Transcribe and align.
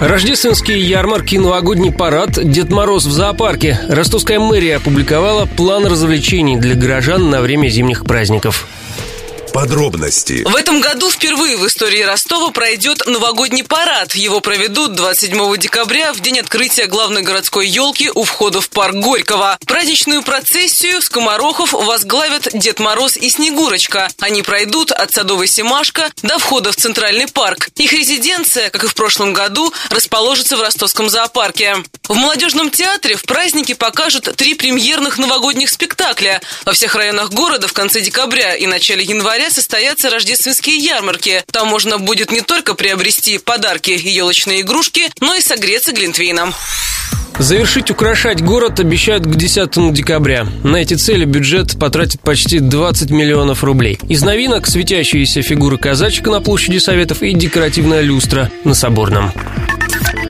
Рождественские 0.00 0.80
ярмарки, 0.80 1.36
новогодний 1.36 1.92
парад, 1.92 2.30
Дед 2.42 2.70
Мороз 2.70 3.04
в 3.04 3.12
зоопарке. 3.12 3.78
Ростовская 3.86 4.40
мэрия 4.40 4.76
опубликовала 4.76 5.44
план 5.44 5.84
развлечений 5.84 6.56
для 6.56 6.74
горожан 6.74 7.28
на 7.28 7.42
время 7.42 7.68
зимних 7.68 8.04
праздников. 8.04 8.66
Подробности. 9.52 10.44
В 10.44 10.54
этом 10.54 10.80
году 10.80 11.10
впервые 11.10 11.56
в 11.56 11.66
истории 11.66 12.02
Ростова 12.02 12.50
пройдет 12.50 13.06
новогодний 13.06 13.64
парад. 13.64 14.14
Его 14.14 14.40
проведут 14.40 14.94
27 14.94 15.56
декабря 15.56 16.12
в 16.12 16.20
день 16.20 16.38
открытия 16.38 16.86
главной 16.86 17.22
городской 17.22 17.66
елки 17.66 18.10
у 18.14 18.24
входа 18.24 18.60
в 18.60 18.68
парк 18.70 18.94
Горького. 18.94 19.58
Праздничную 19.66 20.22
процессию 20.22 21.02
скоморохов 21.02 21.72
возглавят 21.72 22.48
Дед 22.52 22.78
Мороз 22.78 23.16
и 23.16 23.28
Снегурочка. 23.28 24.08
Они 24.20 24.42
пройдут 24.42 24.92
от 24.92 25.12
Садовой 25.12 25.46
Семашка 25.46 26.10
до 26.22 26.38
входа 26.38 26.72
в 26.72 26.76
Центральный 26.76 27.26
парк. 27.26 27.68
Их 27.76 27.92
резиденция, 27.92 28.70
как 28.70 28.84
и 28.84 28.88
в 28.88 28.94
прошлом 28.94 29.32
году, 29.32 29.72
расположится 29.90 30.56
в 30.56 30.62
Ростовском 30.62 31.10
зоопарке. 31.10 31.76
В 32.10 32.16
молодежном 32.16 32.70
театре 32.70 33.14
в 33.14 33.22
празднике 33.22 33.76
покажут 33.76 34.34
три 34.34 34.54
премьерных 34.54 35.16
новогодних 35.16 35.68
спектакля. 35.68 36.40
Во 36.64 36.72
всех 36.72 36.96
районах 36.96 37.30
города 37.30 37.68
в 37.68 37.72
конце 37.72 38.00
декабря 38.00 38.56
и 38.56 38.66
начале 38.66 39.04
января 39.04 39.48
состоятся 39.48 40.10
рождественские 40.10 40.78
ярмарки. 40.78 41.44
Там 41.52 41.68
можно 41.68 41.98
будет 41.98 42.32
не 42.32 42.40
только 42.40 42.74
приобрести 42.74 43.38
подарки 43.38 43.92
и 43.92 44.10
елочные 44.10 44.62
игрушки, 44.62 45.02
но 45.20 45.36
и 45.36 45.40
согреться 45.40 45.92
глинтвейном. 45.92 46.52
Завершить 47.38 47.92
украшать 47.92 48.42
город 48.42 48.80
обещают 48.80 49.24
к 49.24 49.36
10 49.36 49.92
декабря. 49.92 50.48
На 50.64 50.78
эти 50.78 50.94
цели 50.94 51.24
бюджет 51.24 51.78
потратит 51.78 52.22
почти 52.22 52.58
20 52.58 53.10
миллионов 53.10 53.62
рублей. 53.62 54.00
Из 54.08 54.22
новинок 54.22 54.66
светящиеся 54.66 55.42
фигуры 55.42 55.78
казачка 55.78 56.28
на 56.28 56.40
площади 56.40 56.78
Советов 56.78 57.22
и 57.22 57.32
декоративная 57.34 58.00
люстра 58.00 58.50
на 58.64 58.74
Соборном. 58.74 59.32